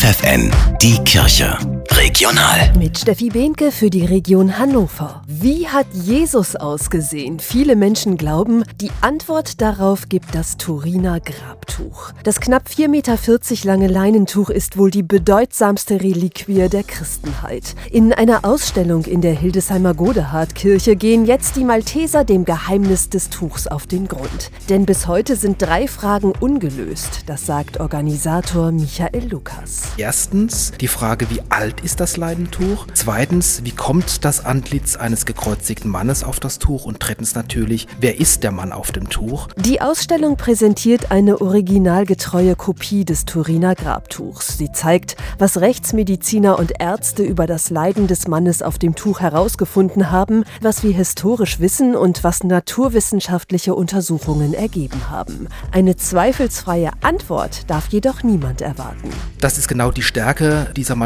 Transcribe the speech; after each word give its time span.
FFN, 0.00 0.50
die 0.80 0.96
Kirche. 1.04 1.79
Regional. 2.00 2.72
Mit 2.78 2.96
Steffi 2.98 3.28
Behnke 3.28 3.70
für 3.70 3.90
die 3.90 4.06
Region 4.06 4.58
Hannover. 4.58 5.22
Wie 5.26 5.68
hat 5.68 5.86
Jesus 5.92 6.56
ausgesehen? 6.56 7.40
Viele 7.40 7.76
Menschen 7.76 8.16
glauben, 8.16 8.64
die 8.80 8.90
Antwort 9.02 9.60
darauf 9.60 10.08
gibt 10.08 10.34
das 10.34 10.56
Turiner 10.56 11.20
Grabtuch. 11.20 12.12
Das 12.24 12.40
knapp 12.40 12.68
4,40 12.68 12.88
Meter 12.88 13.18
lange 13.64 13.86
Leinentuch 13.86 14.48
ist 14.48 14.78
wohl 14.78 14.90
die 14.90 15.02
bedeutsamste 15.02 16.00
Reliquie 16.00 16.70
der 16.70 16.84
Christenheit. 16.84 17.74
In 17.90 18.14
einer 18.14 18.46
Ausstellung 18.46 19.04
in 19.04 19.20
der 19.20 19.34
Hildesheimer 19.34 19.92
Godehardkirche 19.92 20.96
gehen 20.96 21.26
jetzt 21.26 21.56
die 21.56 21.64
Malteser 21.64 22.24
dem 22.24 22.46
Geheimnis 22.46 23.10
des 23.10 23.28
Tuchs 23.28 23.66
auf 23.66 23.86
den 23.86 24.08
Grund. 24.08 24.50
Denn 24.70 24.86
bis 24.86 25.06
heute 25.06 25.36
sind 25.36 25.60
drei 25.60 25.86
Fragen 25.86 26.32
ungelöst, 26.40 27.24
das 27.26 27.44
sagt 27.44 27.78
Organisator 27.78 28.72
Michael 28.72 29.28
Lukas. 29.28 29.82
Erstens 29.98 30.72
die 30.80 30.88
Frage, 30.88 31.28
wie 31.28 31.42
alt 31.50 31.82
ist 31.82 31.89
das 31.96 32.16
Leinentuch? 32.16 32.86
Zweitens, 32.94 33.62
wie 33.64 33.72
kommt 33.72 34.24
das 34.24 34.44
Antlitz 34.44 34.94
eines 34.94 35.26
gekreuzigten 35.26 35.90
Mannes 35.90 36.22
auf 36.22 36.38
das 36.38 36.58
Tuch? 36.58 36.84
Und 36.84 36.98
drittens 37.00 37.34
natürlich, 37.34 37.88
wer 37.98 38.20
ist 38.20 38.44
der 38.44 38.52
Mann 38.52 38.72
auf 38.72 38.92
dem 38.92 39.08
Tuch? 39.08 39.48
Die 39.56 39.80
Ausstellung 39.80 40.36
präsentiert 40.36 41.10
eine 41.10 41.40
originalgetreue 41.40 42.54
Kopie 42.54 43.04
des 43.04 43.24
Turiner 43.24 43.74
Grabtuchs. 43.74 44.58
Sie 44.58 44.70
zeigt, 44.70 45.16
was 45.38 45.60
Rechtsmediziner 45.60 46.58
und 46.58 46.74
Ärzte 46.78 47.22
über 47.22 47.46
das 47.46 47.70
Leiden 47.70 48.06
des 48.06 48.28
Mannes 48.28 48.62
auf 48.62 48.78
dem 48.78 48.94
Tuch 48.94 49.20
herausgefunden 49.20 50.10
haben, 50.10 50.44
was 50.60 50.82
wir 50.82 50.92
historisch 50.92 51.60
wissen 51.60 51.96
und 51.96 52.22
was 52.22 52.44
naturwissenschaftliche 52.44 53.74
Untersuchungen 53.74 54.54
ergeben 54.54 55.10
haben. 55.10 55.48
Eine 55.72 55.96
zweifelsfreie 55.96 56.90
Antwort 57.00 57.70
darf 57.70 57.88
jedoch 57.88 58.22
niemand 58.22 58.60
erwarten. 58.60 59.10
Das 59.40 59.56
ist 59.56 59.68
genau 59.68 59.90
die 59.90 60.02
Stärke 60.02 60.70
dieser 60.76 60.96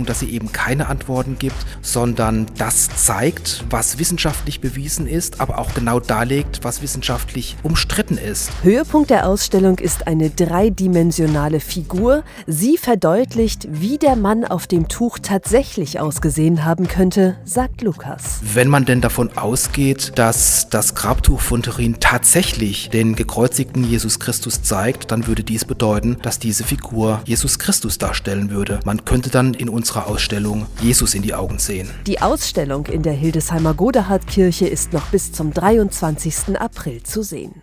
Malteser-Ausstellung, 0.00 0.06
dass 0.06 0.20
sie 0.20 0.30
eben 0.30 0.52
keine 0.52 0.88
Antworten 0.88 1.38
gibt, 1.38 1.56
sondern 1.82 2.46
das 2.58 2.88
zeigt, 2.88 3.64
was 3.70 3.98
wissenschaftlich 3.98 4.60
bewiesen 4.60 5.06
ist, 5.06 5.40
aber 5.40 5.58
auch 5.58 5.74
genau 5.74 6.00
darlegt, 6.00 6.60
was 6.62 6.82
wissenschaftlich 6.82 7.56
umstritten 7.62 8.18
ist. 8.18 8.50
Höhepunkt 8.62 9.10
der 9.10 9.26
Ausstellung 9.26 9.78
ist 9.78 10.06
eine 10.06 10.30
dreidimensionale 10.30 11.60
Figur. 11.60 12.22
Sie 12.46 12.76
verdeutlicht, 12.76 13.68
wie 13.70 13.98
der 13.98 14.16
Mann 14.16 14.44
auf 14.44 14.66
dem 14.66 14.88
Tuch 14.88 15.18
tatsächlich 15.18 16.00
ausgesehen 16.00 16.64
haben 16.64 16.88
könnte, 16.88 17.36
sagt 17.44 17.82
Lukas. 17.82 18.40
Wenn 18.42 18.68
man 18.68 18.84
denn 18.84 19.00
davon 19.00 19.36
ausgeht, 19.36 20.12
dass 20.16 20.68
das 20.68 20.94
Grabtuch 20.94 21.40
von 21.40 21.62
Turin 21.62 21.96
tatsächlich 22.00 22.90
den 22.90 23.14
gekreuzigten 23.16 23.84
Jesus 23.84 24.18
Christus 24.18 24.62
zeigt, 24.62 25.10
dann 25.10 25.26
würde 25.26 25.42
dies 25.44 25.64
bedeuten, 25.64 26.16
dass 26.22 26.38
diese 26.38 26.64
Figur 26.64 27.20
Jesus 27.24 27.58
Christus 27.58 27.98
darstellen 27.98 28.50
würde. 28.50 28.80
Man 28.84 29.04
könnte 29.04 29.30
dann 29.30 29.54
in 29.54 29.68
unserer 29.90 30.06
Ausstellung 30.06 30.66
Jesus 30.80 31.14
in 31.14 31.22
die 31.22 31.34
Augen 31.34 31.58
sehen. 31.58 31.90
Die 32.06 32.20
Ausstellung 32.20 32.86
in 32.86 33.02
der 33.02 33.12
Hildesheimer 33.12 33.74
Godehardkirche 33.74 34.68
ist 34.68 34.92
noch 34.92 35.06
bis 35.06 35.32
zum 35.32 35.52
23. 35.52 36.56
April 36.60 37.02
zu 37.02 37.22
sehen. 37.22 37.62